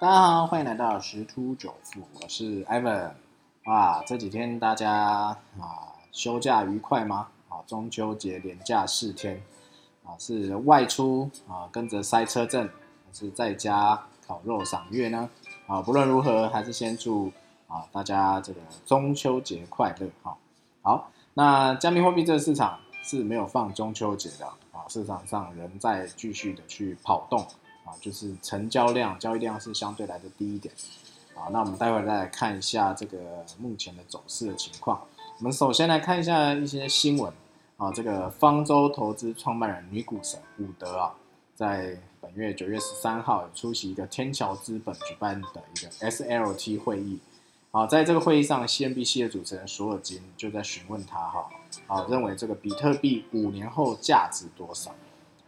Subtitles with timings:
[0.00, 3.10] 大家好，欢迎来到十突九富，我是 Ivan。
[3.64, 7.28] 啊，这几天大家啊休假愉快吗？
[7.50, 9.42] 啊，中秋节连假四天，
[10.02, 15.28] 啊是外出啊跟着塞车阵，还是在家烤肉赏月呢？
[15.66, 17.30] 啊，不论如何，还是先祝
[17.68, 20.34] 啊大家这个中秋节快乐哈。
[20.80, 27.46] 好，那加密货币这个市场是没有放中秋节的啊，市场上仍在继续的去跑动。
[27.84, 30.74] 啊，就是成交量、交易量是相对来的低一点，
[31.34, 33.18] 啊，那我们待会再来看一下这个
[33.58, 35.00] 目前的走势的情况。
[35.38, 37.32] 我们首先来看一下一些新闻，
[37.78, 41.14] 啊，这个方舟投资创办人女股神伍德啊，
[41.54, 47.18] 在本月九月十三号出席一个天桥资本举办的一个 SLT 会议，
[47.70, 51.48] 啊，在这个会议上，CNBC 的主持人索尔金就在询问他哈，
[51.86, 54.94] 啊，认为这个比特币五年后价值多少？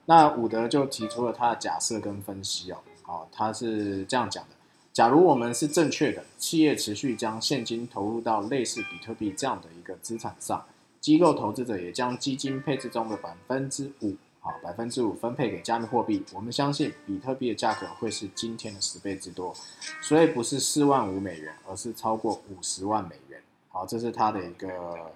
[0.07, 4.51] 那伍德就提出了他的假设跟分析哦，哦，他是这样讲的：
[4.93, 10.65] 假如我们是正确的，企业持续将现金投入到类似比特币这样的一个资产上，
[11.01, 16.25] 机构投资者也将基金配置中的百分之五，好，百分之五分配给加密货币。
[16.33, 19.55] 我们相信比特币的价格会是今天的十倍之多，
[20.01, 23.41] 所以不是四万五美元，而是超过五十万美元。
[23.69, 25.13] 好，这是他的一个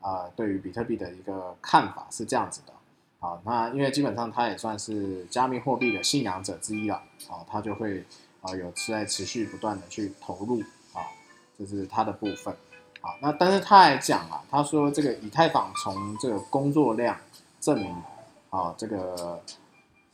[0.00, 2.72] 啊，对于比特币的一个看法是这样子的。
[3.26, 6.94] 啊，那因为基本上他也算是加密货币的信仰者之一了，
[7.28, 8.04] 啊，他就会
[8.40, 10.60] 啊有在持续不断的去投入，
[10.92, 11.02] 啊，
[11.58, 12.54] 这是他的部分，
[13.00, 17.18] 啊，那但是他还讲啊，他说这个以太坊从这个工作量
[17.58, 17.96] 证明，
[18.50, 19.42] 啊，这个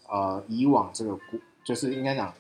[0.09, 2.33] 呃以往这个股就是应该讲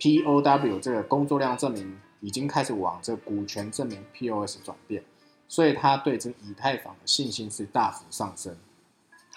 [0.00, 5.04] POW 这个工作量证明已经开始往这股权证明 POS 转变，
[5.46, 8.56] 所以他对这个以太坊的信心是大幅上升。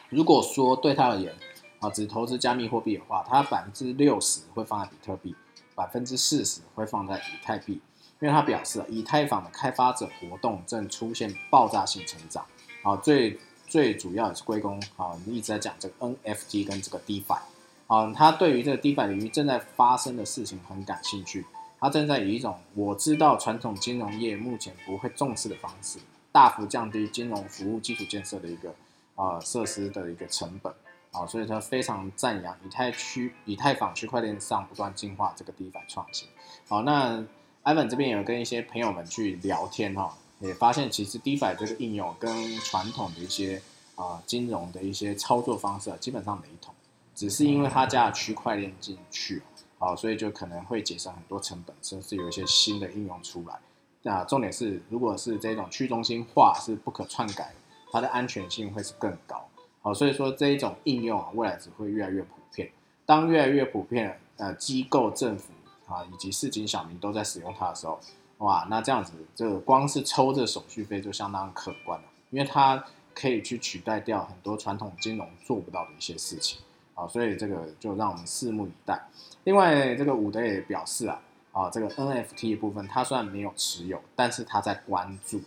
[0.09, 1.33] 如果说对他而言，
[1.79, 5.35] 啊，只投资加密货币的话，他百分之六十会放在比特币，
[5.75, 7.73] 百分之四十会放在以太币，
[8.19, 12.43] 因为他表示，以太坊的开发者活动正出现爆炸性成长，
[12.81, 15.93] 啊，最最主要也是归功，啊，我们一直在讲这个
[16.25, 17.39] NFT 跟这个 DeFi，
[17.85, 21.45] 啊，他对于这个 DeFi 领域正在发生的事情很感兴趣，
[21.79, 25.99] 他正在以一种我知道传统金融业目前不会重视的方式，
[26.31, 28.73] 大幅降低金融服务基础建设的一个。
[29.19, 30.73] 啊，设施的一个成本
[31.11, 36.29] 啊，所以他非常赞扬以太区、以太坊区块链上不断进化这个 DeFi 创新。
[36.69, 37.21] 好，那
[37.65, 43.61] Ivan 这边有跟一些朋友们去聊天哈，也发现其实 DeFi 这个应用跟传统的一些
[43.95, 46.73] 啊金融的一些操作方式基本上雷同，
[47.13, 49.43] 只是因为它加了区块链进去，
[49.79, 53.59] 啊，所以就可能会节省很多成本，甚至有一些新的应用出来。
[54.03, 57.53] 那重点是，如果是这种去中心化是不可篡改。
[57.91, 59.47] 它的安全性会是更高，
[59.81, 62.69] 好，所以说这一种应用啊，未来只会越来越普遍。
[63.05, 65.51] 当越来越普遍，呃，机构、政府
[65.87, 67.99] 啊，以及市井小民都在使用它的时候，
[68.37, 72.83] 哇，那这样子，这个光是抽这手续费就相当可观了，因为它
[73.15, 76.59] 可以去取代掉很多传统金融做不到的一些事情，
[76.93, 79.01] 啊，所以这个就让我们拭目以待。
[79.45, 81.19] 另外，这个伍德也表示啊，
[81.51, 85.41] 啊，这个 NFT 的部分，他虽然没有持有，但是他在关注。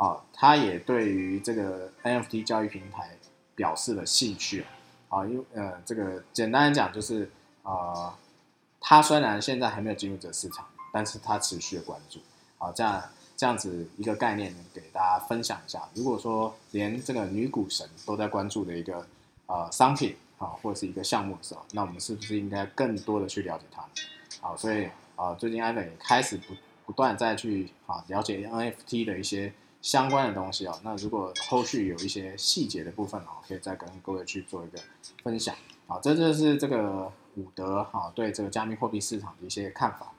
[0.00, 3.18] 啊，他也对于这个 NFT 交易平台
[3.54, 4.64] 表示了兴趣
[5.10, 7.30] 啊，因为呃，这个简单来讲就是
[7.62, 8.16] 啊，
[8.80, 12.18] 他虽然现在还没有进入这个市场，但是他持续的关注
[12.56, 13.02] 啊，这样
[13.36, 15.86] 这样子一个概念给大家分享一下。
[15.92, 19.06] 如果说连这个女股神都在关注的一个
[19.44, 23.84] 呃商品啊，或者是一个项目的时候，那我们是不是应该更多的去了解它？
[24.40, 26.54] 好，所以啊，最近 Ivan 也开始不
[26.86, 29.52] 不断再去啊了解 NFT 的一些。
[29.82, 34.78] 相关的东西哦，那如果后续有一些细节的部分哦，可以再跟各位去做一个
[35.22, 35.54] 分享。
[35.86, 40.12] 好，这就是这个伍德哈对这个加密货币市场的一些看法。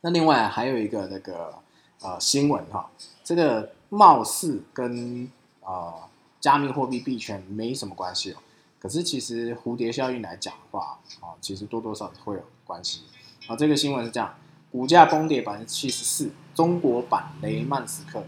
[0.00, 1.54] 那另外还有一个那个
[2.00, 2.90] 呃新闻哈，
[3.22, 5.30] 这个貌似跟
[5.60, 5.94] 呃
[6.40, 8.38] 加密货币币圈没什么关系哦，
[8.78, 13.02] 可是其实蝴蝶效应来讲的话啊，其实多多少少会有关系。
[13.46, 14.34] 啊，这个新闻是这样，
[14.72, 18.24] 股价崩跌百分之七十四，中国版雷曼时刻。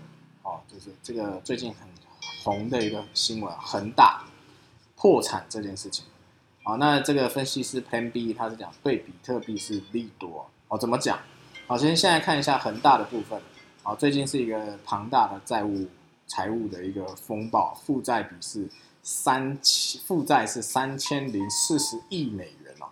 [0.73, 1.87] 就是这个最近很
[2.43, 4.25] 红的一个新闻，恒大
[4.97, 6.05] 破产这件事情。
[6.63, 10.49] 好，那这个分析师 Plan B 他是讲对比特币是利多。
[10.69, 11.19] 哦，怎么讲？
[11.67, 13.41] 好，先现在看一下恒大的部分。
[13.83, 15.87] 好，最近是一个庞大的债务
[16.27, 18.69] 财务的一个风暴，负债比是
[19.03, 22.87] 三千，负债是三千零四十亿美元哦，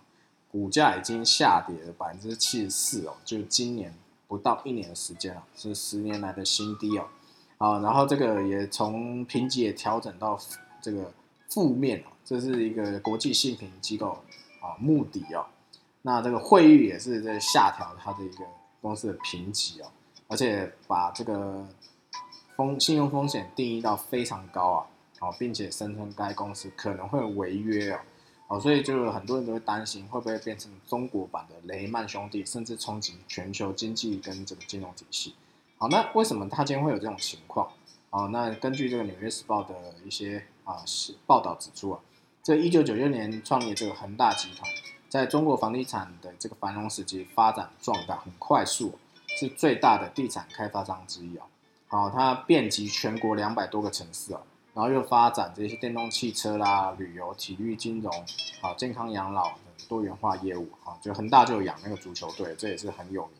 [0.51, 3.93] 股价已经下跌了百分之七十四哦，就今年
[4.27, 7.07] 不到一年的时间了，是十年来的新低哦。
[7.61, 10.35] 啊，然后这个也从评级也调整到
[10.81, 11.11] 这个
[11.47, 14.17] 负面这是一个国际信评机构
[14.59, 15.45] 啊，目的哦。
[16.01, 18.43] 那这个惠誉也是在下调它的一个
[18.81, 19.91] 公司的评级哦，
[20.27, 21.63] 而且把这个
[22.55, 24.87] 风信用风险定义到非常高啊，
[25.19, 27.99] 好，并且声称该公司可能会违约哦，
[28.47, 35.35] 好，所以就很多人都会担心会不会变成中国版的雷曼兄弟，甚至冲击全球经济跟这个金融体系。
[35.81, 37.67] 好，那为什么它今天会有这种情况？
[38.11, 39.73] 哦，那根据这个《纽约时报》的
[40.05, 41.99] 一些啊是报道指出啊，
[42.43, 44.69] 这一九九六年创立这个恒大集团，
[45.09, 48.99] 在中国房地产的这个繁荣时期发展壮大，很快速，
[49.39, 51.47] 是最大的地产开发商之一啊。
[51.87, 54.41] 好，它遍及全国两百多个城市啊，
[54.75, 58.13] 然后又发展这些电动汽车啦、旅游、体育、金融
[58.61, 63.33] 啊、健康养老等多元化业务啊，就恒大就养那个足球队，这也是很有名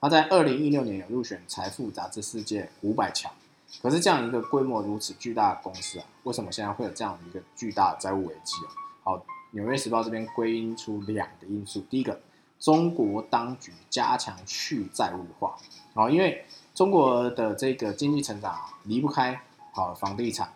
[0.00, 0.08] 他。
[0.08, 3.30] 在二零一六年有入选财富杂志世界五百强。
[3.80, 8.68] 可是这样一个规模如此巨大的公司啊，为什么现在会有这样一个巨大的债务危机啊？
[9.04, 9.18] 好，
[9.52, 12.20] 《纽约时报》这边归因出两个因素，第一个，
[12.58, 15.56] 中国当局加强去债务化，
[15.94, 16.44] 好，因为
[16.74, 19.40] 中国的这个经济成长啊离不开
[19.72, 20.52] 好房地产，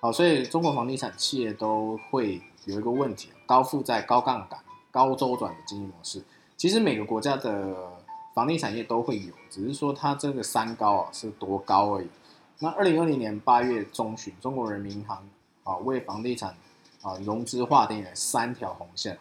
[0.00, 4.58] 好，所以中国房地产企业都会有一个问题，高负债、高杠杆、
[4.90, 6.24] 高周转的经营模式。
[6.56, 7.93] 其实每个国家的
[8.34, 12.08] 房地产业都会有，只是说它这个三高啊是多高而已。
[12.58, 15.26] 那二零二零年八月中旬，中国人民银行
[15.62, 16.56] 啊为房地产
[17.00, 19.18] 啊融资划定了三条红线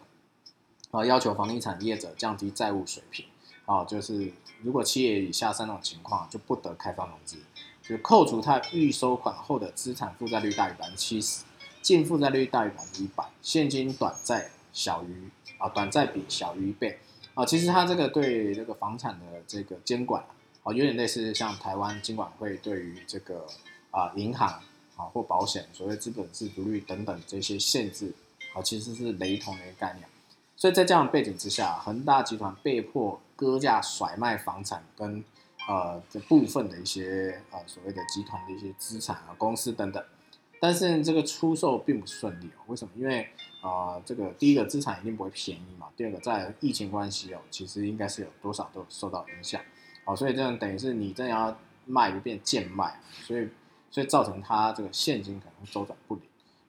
[0.91, 3.25] 啊，要求房地产业者降低债务水平
[3.65, 7.37] 啊，就是如果企业以下三种情况就不得开放融资，
[7.81, 11.43] 就扣除他预收款后的资产负债率大于百分之七十，
[11.81, 16.99] 净负债率大于百分之一百，现金短债小于啊短债比小于一倍
[17.33, 20.23] 啊，其实它这个对这个房产的这个监管。
[20.65, 23.45] 哦，有点类似像台湾金管会对于这个
[23.91, 24.47] 啊银行
[24.95, 28.13] 啊或保险所谓资本自足率等等这些限制
[28.55, 30.07] 啊，其实是雷同的一个概念。
[30.55, 35.21] 所以在这样的背景之下，恒大集团被迫割价甩卖房产跟
[35.67, 40.01] 呃这部分的一些呃所谓的集团的一些资产啊公司等等。
[40.61, 42.93] 但是这个出售并不顺利哦，为什么？
[42.95, 43.27] 因为
[43.63, 49.59] 啊这个第一个资产一定不会便宜嘛，第二个在疫情关系哦，其实应该是有多少都受到影响。
[50.05, 53.47] 好，所以这样等于是你真的要卖就变贱卖，所以
[53.89, 56.23] 所以造成它这个现金可能周转不灵。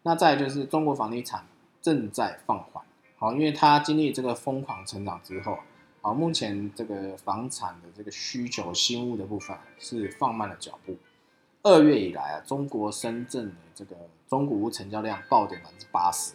[0.04, 1.44] 那再就是中国房地产
[1.82, 2.84] 正在放缓，
[3.16, 5.58] 好，因为它经历这个疯狂成长之后，
[6.00, 10.96] 好，目前这个房产的这个需求新屋的部分是放慢了脚步。
[11.64, 13.96] 二月以来啊，中国深圳的这个
[14.28, 16.34] 中古屋成交量暴跌百分之八十，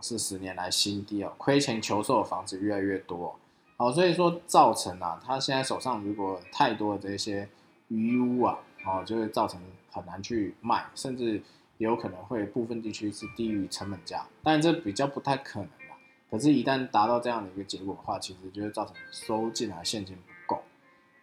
[0.00, 3.38] 是十年来新低哦，亏钱求售的房子越来越多。
[3.76, 7.48] 好，所以说造成啊，他现在手上如果太多的这些
[7.88, 9.60] 余屋啊，哦，就会造成
[9.90, 11.42] 很难去卖，甚至
[11.78, 15.96] 有可能会部分地区是低于成本价，但这比较不太可能啦。
[16.30, 20.62] 可是，一旦达到这样的一个结果的话，其实就会造成收进来现金不够，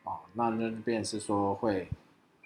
[0.03, 1.89] 啊，那就便是说会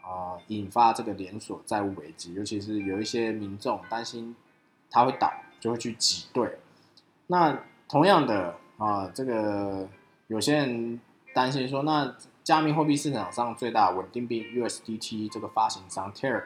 [0.02, 4.36] 啊引发这个连锁债务危机，尤其是有一些民众担心
[4.90, 6.58] 它会倒，就会去挤兑。
[7.28, 9.88] 那同样的啊，这个。
[10.30, 11.00] 有些人
[11.34, 12.14] 担心说，那
[12.44, 16.44] 加密货币市场上最大稳定币 USDT 这个发行商 Terra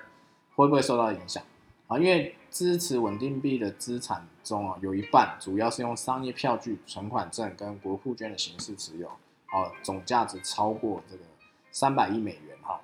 [0.55, 1.41] 会不会受到影响
[1.87, 1.97] 啊？
[1.97, 11.23] 因为支持稳定币的资产中啊，有一半主要是用商业票据、存款证跟国库券的形式持有，啊，总价值超过这个
[11.71, 12.81] 三百亿美元哈。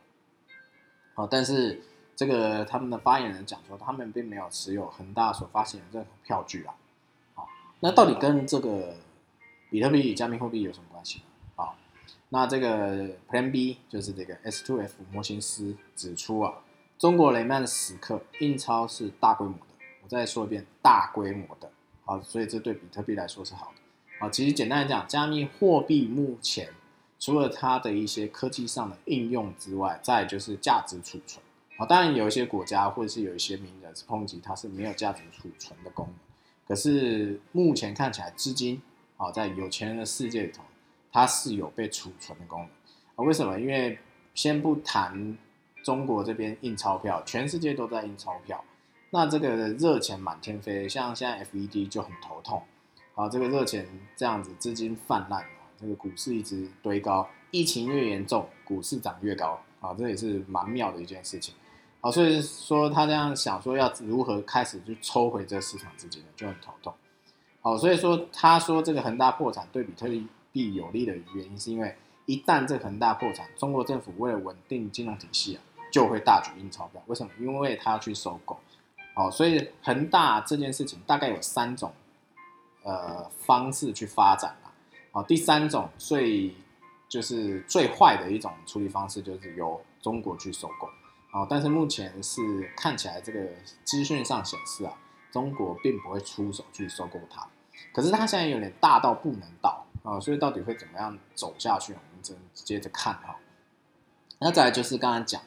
[1.13, 1.79] 好，但是
[2.17, 6.75] 这个他们的发言人讲说，他们并没有持有恒大所发行的任何票据啊。
[7.35, 7.47] 好，
[7.79, 8.93] 那到底跟这个？
[9.69, 11.25] 比特币与加密货币有什么关系呢？
[11.57, 11.75] 好，
[12.29, 16.53] 那这个 Plan B 就是这个 S2F 模型师指出啊，
[16.97, 19.85] 中国雷曼的时刻印钞是大规模的。
[20.03, 21.69] 我再说一遍，大规模的。
[22.05, 23.81] 好，所以这对比特币来说是好的。
[24.21, 26.69] 好，其实简单来讲，加密货币目前
[27.19, 31.43] 除了它的一些科技上的应用之外，再就是价值储存。
[31.77, 36.15] 好，当然有一些国家或者是有一些名人是抨击它是没有价值储存的功能。
[36.67, 38.81] 可是目前看起来，资金
[39.15, 40.63] 好，在有钱人的世界里头，
[41.11, 42.69] 它是有被储存的功能
[43.15, 43.23] 啊？
[43.23, 43.59] 为什么？
[43.59, 43.99] 因为
[44.33, 45.37] 先不谈
[45.83, 48.63] 中国这边印钞票，全世界都在印钞票，
[49.11, 52.63] 那这个热钱满天飞，像现在 FED 就很头痛
[53.13, 53.29] 啊。
[53.29, 61.53] 这个热钱这样子，资金泛滥啊，这个股市一直堆高，疫情越严重，股市涨越高啊，这也是蛮妙的一件事情。
[62.11, 66.93] 所以说他这样想说要如何开始去抽回这个市场资金呢，就很头痛。
[67.61, 70.07] 好，所以说他说这个恒大破产对比特
[70.51, 71.95] 币有利的原因，是因为
[72.25, 77.01] 一旦这个恒大破产，中国政府为了稳定金融体系啊，就会大举印钞票。
[77.07, 77.31] 为什么？
[77.39, 78.57] 因为他要去收购。
[79.13, 81.91] 好，所以恒大这件事情大概有三种
[82.83, 84.71] 呃方式去发展啊。
[85.11, 86.53] 好，第三种最
[87.09, 90.87] 就是最坏的一种处理方式，就是由中国去收购。
[91.29, 93.47] 好，但是目前是看起来这个
[93.83, 94.93] 资讯上显示啊，
[95.31, 97.47] 中国并不会出手去收购它。
[97.93, 103.37] 可是它现在有点大到不能倒啊，所以到底会怎么样走下去，我们接接着看哈。
[104.39, 105.41] 那再来就是刚才讲。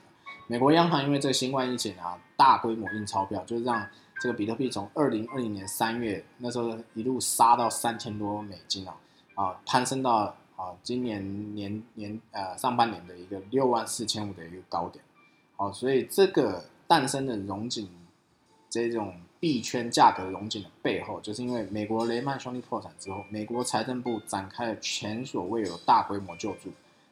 [0.47, 3.87] 美国央行因为这个新冠疫情啊，大规模印钞票，就是让
[4.21, 8.97] 这个比特币从二零二零年三月那时候一路杀到三千多美金啊，
[9.37, 15.05] 啊，攀升到啊今年年年呃上半年的一个六万四千五的一个高点，
[15.61, 17.87] 哦，所以这个诞生的融景
[18.71, 26.71] 这种币圈价格融景的背后，就是因为美国雷曼兄弟破产之后，美国财政部展开了前所未有大规模救助。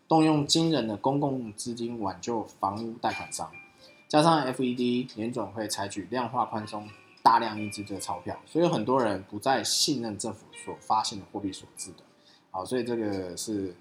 [0.09, 3.53] 动用惊人的公共资金挽救房屋贷款商，
[4.09, 6.89] 加上 FED 联总会采取量化宽松，
[7.23, 11.99] 大量印制这个钞票，所以很多人不再信任政府所发行的货币所致的。
[12.51, 13.77] 好，所以这个是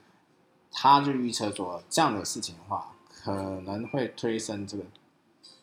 [0.70, 2.94] 他就预测说，这样的事情的话，
[3.24, 4.84] 可能会推升这个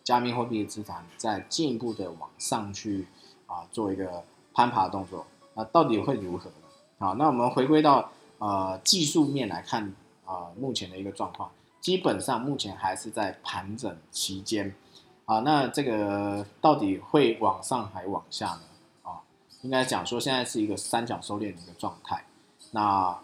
[0.02, 3.06] 加密货币的资产再进一步的往上去
[3.46, 5.26] 啊，做一个攀爬动作。
[5.54, 6.56] 那到底会如何呢？
[6.98, 9.94] 好，那我们回归到呃技术面来看。
[10.26, 11.50] 啊，目前的一个状况，
[11.82, 14.74] 基本上目前还是在盘整期间，
[15.26, 18.62] 啊，那这个到底会往上还往下呢？
[19.02, 19.20] 啊，
[19.60, 22.24] 应该讲说现在是一个三角收敛的一个状态。
[22.70, 23.14] 那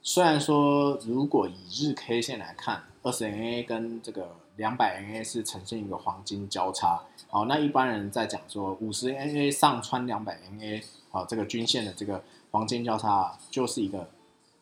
[0.00, 10.82] 虽然说如果以日 K 线来看，二十 NA 跟这个两百 NA 是呈现一个黄金交叉，好，那一般人在讲说五十 NA 上穿两百 NA，
[11.12, 14.08] 好，这个均线的这个黄金交叉就是一个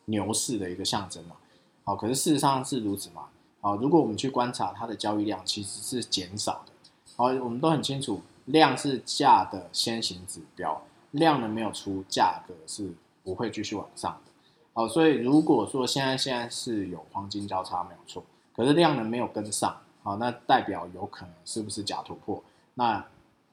[0.05, 1.35] 牛市的一个象征嘛。
[1.83, 3.29] 好，可是事实上是如此嘛？
[3.61, 6.71] 好，如果我们去观察它的交易量，其实是减少的。
[7.15, 14.31] 好，我们都很清楚，量是价的先行指标，量呢没有出，价格是不会继续往上的。
[14.73, 18.23] 好，所以如果说现在现在是有黄金交叉没有错，
[18.55, 22.43] 可是量能没有跟上，好，那代表有可能是不是假突破？
[22.75, 23.05] 那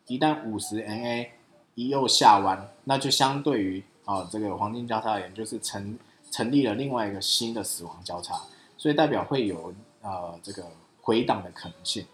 [0.06, 1.28] 一旦五十 NA
[1.74, 5.98] 一又下弯，那就相对于啊这个黄金交叉而言，就是成。
[6.30, 8.40] 成立了另外一个新的死亡交叉，
[8.78, 10.66] 所以代表会有呃这个
[11.02, 12.06] 回档的可能性。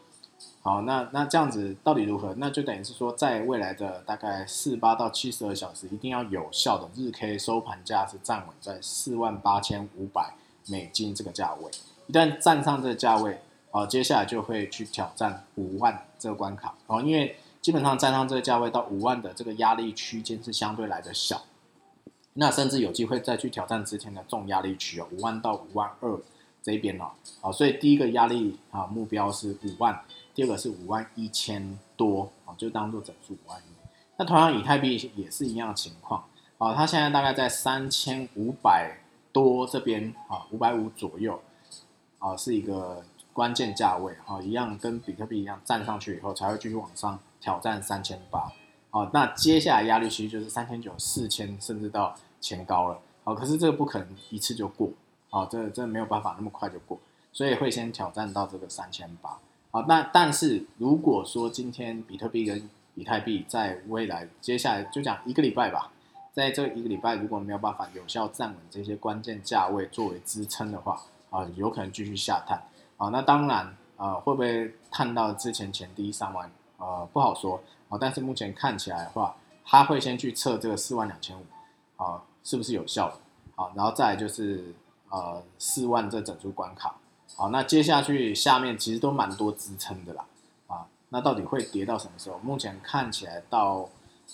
[0.61, 2.35] 好，那那这样子到底如何？
[2.37, 10.35] 那就等于是说，在未来的大概四八到七十二小时，一定要有效的日 K 收盘价是站稳在四万八千五百
[10.67, 11.71] 美金这个价位。
[12.09, 13.39] 一旦站上这个价位，
[13.71, 16.75] 好，接下来就会去挑战五万这个关卡。
[16.87, 21.43] 哦，因为基本上站上这个价位到五万的这个压力区间是相对来的小。
[22.33, 26.19] 那甚至有机会再去挑战之前的重压力区哦，五万到五万二
[26.63, 27.11] 这边哦，
[27.41, 30.01] 好，所以第一个压力啊目标是五万，
[30.35, 33.63] 第二个是五万一千多啊，就当做整数五万一。
[34.17, 36.25] 那同样以太币也是一样的情况
[36.57, 38.99] 啊，它现在大概在三千五百
[39.31, 41.41] 多这边啊，五百五左右
[42.19, 48.53] 啊，是一个关键价位啊，一样跟比特币一样站上去以后才会继续往上挑战三千八
[48.91, 52.17] 啊，那接下来压力其实就是三千九、四千，甚至到。
[52.41, 54.89] 前高了，好，可是这个不可能一次就过，
[55.29, 56.97] 好，这这没有办法那么快就过，
[57.33, 59.37] 所以会先挑战到这个三千八，
[59.73, 65.91] 好，那但是如果说今天比特币跟以太币在未来接下来就讲一个礼拜吧，
[66.33, 72.63] 在这一个礼拜如果没有办法有效站稳这些关键价位作为支撑的话，啊，有可能继续下探，
[72.97, 81.45] 啊，那当然，啊，会不会探到之前前低三万，呃，不好说，啊，但是目前看起来的话，它会先去测这个四万两千五，
[82.03, 82.23] 啊。
[82.45, 83.17] 是不是有效的？
[83.57, 84.73] 好，然后再就是
[85.11, 86.95] 呃四万这整数关卡，
[87.37, 90.25] 好，那接下去下面其实都蛮多支撑的啦，
[90.67, 92.39] 啊，那到底会跌到什么时候？
[92.39, 93.87] 目前看起来到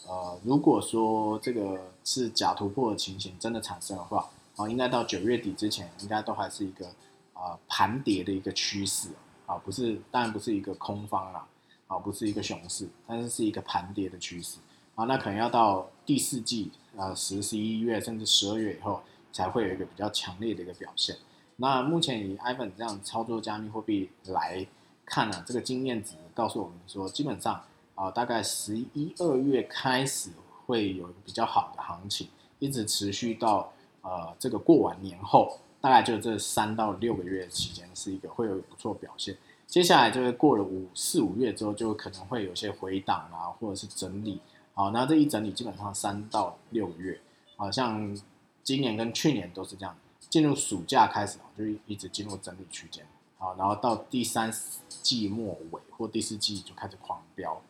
[0.06, 6.86] 呃，如果说这个是假突破的情形真的产生的话，啊，应该到九月底之前，应该都还是一个
[7.32, 9.08] 啊盘跌的一个趋势
[9.46, 11.46] 啊，不是，当然不是一个空方啦，
[11.86, 14.58] 啊，不是一个熊市，但是是一个盘跌的趋势，
[14.94, 16.70] 啊，那可能要到第四季。
[16.96, 21.16] 呃，十、十一月甚至十二月以后，才会有一个比较强烈的一个表现。
[21.56, 24.64] 那目前以 Ivan 这样操作加密货币来
[25.04, 27.60] 看呢，这个经验值告诉我们说，基本上
[27.96, 30.30] 啊，大概十一二月开始
[30.66, 32.28] 会有比较好的行情，
[32.60, 33.72] 一直持续到
[34.04, 39.36] 呃这个过完年后，大概就这三到六个月期间是一个会有不错表现。
[39.66, 44.40] 接下来就是过了五四五月之后，就可能会有些回档啊，或者是整理。
[44.74, 47.20] 好，那这一整理基本上三到六月，
[47.56, 48.16] 好像
[48.62, 49.96] 今年跟去年都是这样，
[50.28, 53.06] 进入暑假开始就一直进入整理区间，
[53.38, 54.52] 好，然后到第三
[54.88, 57.60] 季末尾或第四季就开始狂飙，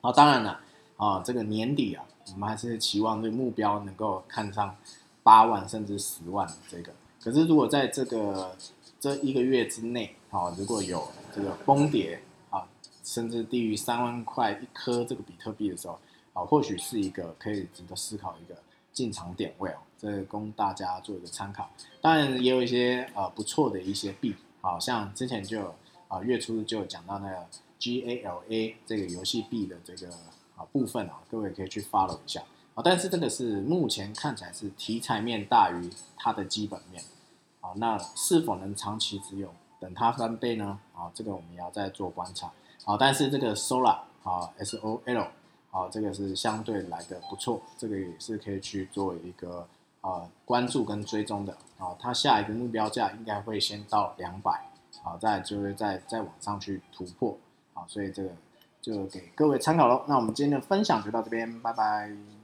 [0.00, 0.60] 好，当然了，
[0.96, 4.76] 啊，这个年底啊，我们还是期望这个目标能够看上
[5.28, 6.90] 八万甚至十万这个。
[7.22, 8.56] 可是如果在这个
[8.98, 11.06] 这一个月之内，啊，如果有
[11.36, 12.18] 这个崩跌
[12.48, 12.66] 啊，
[13.04, 15.98] 甚至低于三万块一颗这个比特币的时候，
[16.32, 18.56] 啊，或许是一个可以值得思考一个
[18.90, 21.68] 进场点位哦，这供大家做一个参考。
[22.00, 25.74] 当然也有一些呃不错的一些币，好像之前就有
[26.08, 27.46] 啊月初就讲到那个
[27.78, 30.10] GALA 这个游戏币的这个
[30.56, 32.42] 啊部分啊，各位可以去 follow 一下
[32.78, 32.82] 啊。
[32.84, 37.02] 但是这个是目前看起来是题材面大于它的基本面，
[37.60, 39.52] 好，那是否能长期持有？
[39.80, 40.78] 等它翻倍呢？
[40.94, 42.50] 啊，这个我们要再做观察。
[42.84, 45.26] 好，但是这个 Solar 啊，S O L
[45.70, 49.68] 啊，这个是相对来的不错，这个也是可以去做一个
[50.00, 51.56] 啊关注跟追踪的。
[51.78, 54.68] 啊，它下一个目标价应该会先到两百，
[55.00, 57.38] 好，再就会再再往上去突破。
[57.72, 58.30] 好，所以这个
[58.82, 60.04] 就给各位参考喽。
[60.08, 62.37] 那我们今天的分享就到这边，拜拜。